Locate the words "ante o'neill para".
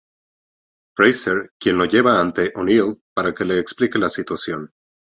2.19-3.35